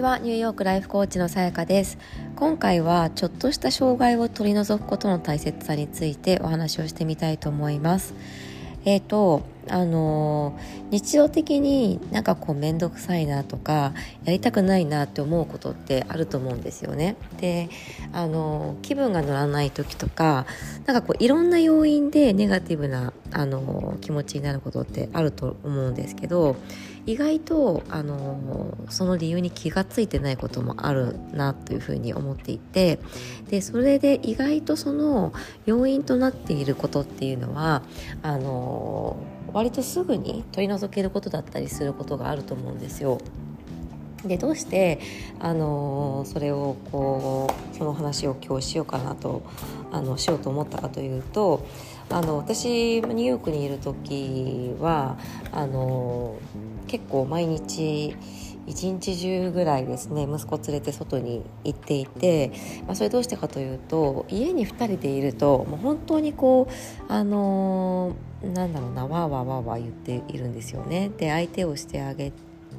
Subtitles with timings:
[0.00, 0.18] ちは。
[0.18, 1.98] ニューヨークライフコーチのさやかです。
[2.34, 8.14] 今回はちょっとした障害を取り除くことの大切さについてお話をしてみたいと思います。
[8.86, 10.58] えっ、ー、とあの
[10.90, 13.92] 日常的になんかこう面倒くさいなとか
[14.24, 17.16] やりたくないなって思うことってあると思うんですよね。
[17.38, 17.68] で
[18.14, 20.46] あの気分が乗らない時とか
[20.86, 26.56] なんかこういろんな要因でネガティブなあの気持ちになることってあると思うんですけど
[27.06, 32.98] 意外とあのその理由に気が付いてないこともあるなというふうに思っていて
[33.48, 35.32] でそれで意外とその
[35.66, 37.82] 要因となっていることっていうのは
[38.22, 39.16] あの
[39.52, 43.18] 割とすぐに取り除けることだったりすることがあると思うんですよ。
[44.24, 45.00] でどうして、
[45.38, 49.42] あのそれをこうその話を今日しようかなと
[49.90, 51.66] あのしようと思ったかというと
[52.10, 55.16] あの私ニューヨークにいる時は
[55.52, 56.36] あの
[56.90, 58.16] 結構毎日
[58.66, 62.50] 一日中ぐらいですね息子連れて外に行っていて、
[62.86, 71.10] まあ、それどうしてかというと家に2人でいるともう本当にこうあのなんだろうなわーわーわーわー言っているんですよね。
[71.16, 72.32] で相手をしてあげ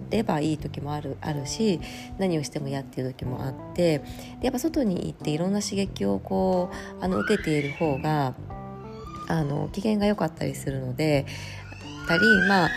[0.09, 1.79] ればいい時もあるあるし
[2.17, 4.03] 何をしても嫌っていう時もあってで
[4.43, 8.33] やっぱ外に行っていろんな刺激をこうあの受けている方が
[9.29, 11.25] あの機嫌が良かったりするので
[12.07, 12.69] たりまあ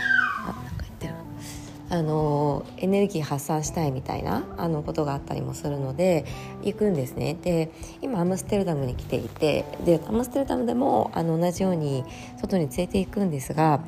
[1.89, 6.25] あのエネルギー発散したいみたいなあのことがあったりもするので
[6.63, 7.37] 行くんですね。
[7.41, 12.03] で今アムステルダムに来ていてでアムステルダムでもあの同じように
[12.37, 13.83] 外に連れて行くんですが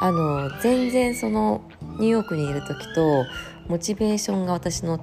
[0.00, 1.62] あの全然その
[1.98, 3.24] ニューヨークにいる時と
[3.66, 5.00] モチベーションが私の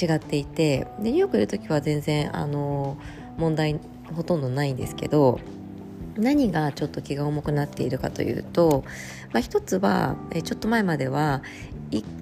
[0.00, 2.96] 違っていてでニューヨークにいる時は全然あの
[3.36, 3.78] 問題
[4.14, 5.38] ほとんどないんですけど
[6.16, 8.84] 何がちょっと気が重くなっているかというと、
[9.32, 11.42] まあ、一つはえちょっと前までは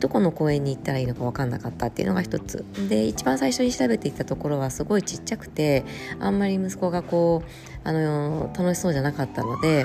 [0.00, 2.64] どこの公園に行ったらいいのか分かんなかったっていうのが一つ。
[2.88, 5.84] で一番最初に調べていたところはすごいちっちゃくて
[6.18, 9.84] あんまり息子がこうあの楽しそうじゃなかったので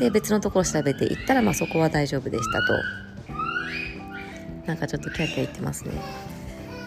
[0.00, 3.10] で別のところ調べていったら、まあ、そこは大丈夫でしたと。
[4.66, 5.92] なんかちょっとキャキャ言ってますね。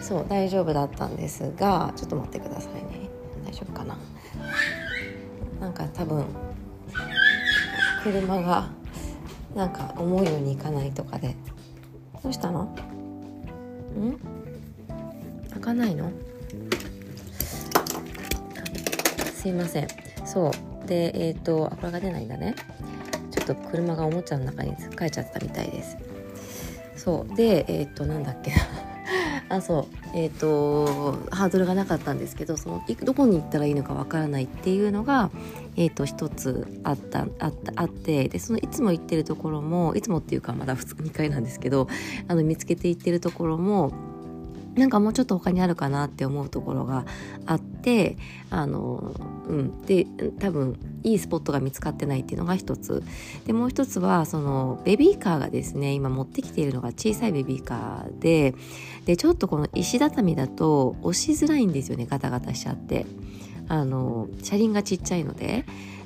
[0.00, 3.08] そう大丈夫だったんですがちょっと待ってくださいね。
[3.46, 3.96] 大丈夫かな。
[5.60, 6.24] なんか多分
[8.04, 8.68] 車が
[9.54, 11.34] なんか思うようにいかないとかで。
[12.22, 12.64] どうしたの？
[12.64, 14.18] ん？
[15.50, 16.10] 開かないの？
[19.34, 19.88] すいません。
[20.26, 20.86] そう。
[20.86, 22.54] でえっ、ー、とこれが出ないんだね。
[23.30, 25.96] ちょっと車がおもちゃの中につっかえちゃったみたいです。
[26.96, 27.34] そう。
[27.34, 28.52] でえっ、ー、となんだっけ
[29.48, 29.86] あそう。
[30.14, 35.30] えっ、ー、とハードルがなかったんですけどそのどこに行ったらいいのかわからないっていうのが、
[35.76, 41.88] えーと、一つあったあったあってでそのいつも行ってるところもいつもっていうかまだ 2, 回なんですけど
[42.28, 43.92] あの見つけて行ってるところも
[44.76, 47.04] なんかもうちょっと他にあるかなって思うところが
[47.46, 48.16] あって
[48.50, 49.14] あの、
[49.48, 50.06] うん、で
[50.38, 53.02] 多分いいスポットが見つかってないっていうのが一つ。
[53.46, 58.54] でもう一つはそのベビーカーがですね今持ってきているのが小さいベビーカーで
[59.04, 63.06] でちょっとこの石畳だと押しづらいんですよねガタガタしちゃって。
[63.66, 65.64] あの車輪がちっちゃいので。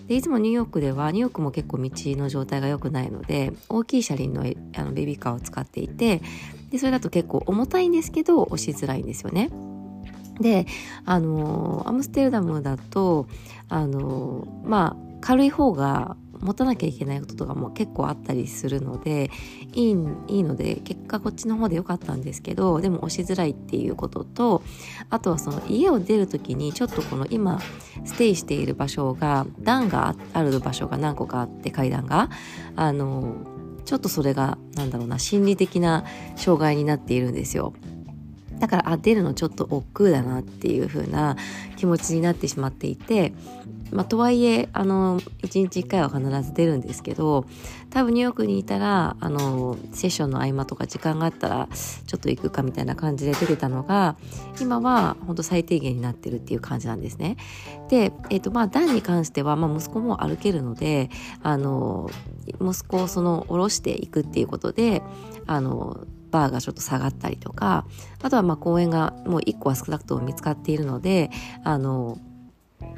[0.08, 4.42] でいつもニューヨークではニューヨークも結構道の状態が良くないので大きい車輪の
[4.74, 6.22] あのベビーカーを使っていて
[6.70, 9.50] でそれだと結構重たいんですけど押しづらいんですよね。
[10.40, 10.66] で
[11.04, 13.26] あのアムステルダムだと
[13.68, 19.30] あのまあ軽い方が持たなきゃいけないこととかも結構あったりするので
[19.74, 19.96] いい
[20.28, 24.62] いいので結果こっちの方で良かったんですけどでも押しづらいっていうことと
[25.10, 27.60] あとはその家を出る時にちょっとこの今
[28.04, 32.30] ステイしている場所が段がある場所が何個かあって階段が
[32.76, 33.34] あの
[33.84, 36.04] ちょっとそれがなんだろうな心理的な
[36.36, 37.72] 障害になっているんですよ。
[38.58, 41.36] だからあ出るのちょっと億劫だなっていう風な
[41.76, 43.32] 気持ちになってしまっていて
[43.90, 47.46] まあ、とはいえあの1日1回は必ず出るんですけど
[47.90, 51.68] 多分ニューヨークにいたらあのセッションの合間とか時間があったら
[52.06, 54.16] ちょっと行くかみたいな感じで出てたのが
[54.60, 57.36] 今は本当最低限になってるっていう感じなんですね。
[57.88, 61.08] で、えーとまあ、段に関しては、まあ、息子も歩けるので
[61.42, 62.10] あの
[62.60, 65.02] 息子をその下ろしていくっていうことで
[65.46, 67.86] あのバーがちょっと下がったりとか
[68.22, 71.30] あとはまあ公園がもう1個は少なくとも見つかっているので
[71.64, 72.18] あの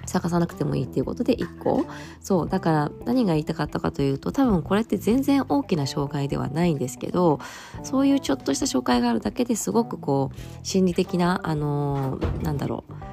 [0.06, 1.84] 探さなくてもいいっていうことで1個。
[2.20, 7.38] そうだから何が言いたかったかというと多分これって全然大きな障害ではないんですけど
[7.82, 13.09] そういうちょっとした障害があるだけですごくこう心理的なあのー、なんだろう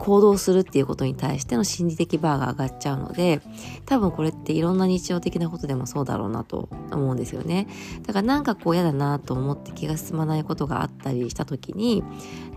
[0.00, 3.42] 行動するっていうことに対しての心理的バーが上がっちゃうので
[3.84, 7.68] 多分これっていろんな日常的なことでもそうだろうなと思うんですよね
[8.06, 12.02] だからなんかこう嫌だなと思って気が進まないことがあったりした時に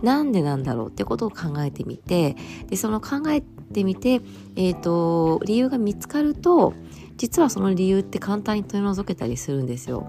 [0.02, 2.34] なんでなんだろうってことを考えてみて
[2.70, 4.22] でその考えてみて、
[4.56, 6.72] えーと、理由が見つかると
[7.18, 10.06] 実はその理由って簡単に取り除けたりするんですよ。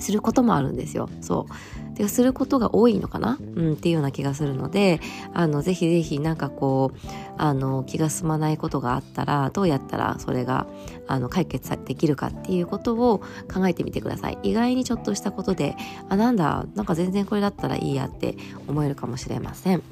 [0.00, 1.08] することもあるんですよ。
[1.20, 1.52] そう。
[1.98, 5.00] ですることが多いのかな、うん、っていうような気がするので、
[5.34, 6.98] あの、ぜひぜひなんかこう、
[7.36, 10.66] あの、気が進まないことがあったら、どうやったらそれが、
[11.08, 13.20] あの、解決できるかっていうことを
[13.52, 14.38] 考えてみてください。
[14.42, 15.76] 意外にちょっとしたことで、
[16.08, 18.36] あ、なんだ、なんか全然これだったらいいやって
[18.68, 19.82] 思えるかもしれません。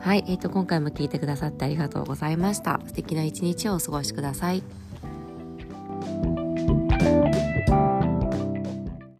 [0.00, 2.80] はい、えーと、今回も聞いてくださってありがとうございました。
[2.86, 4.62] 素敵な一日をお過ごしください。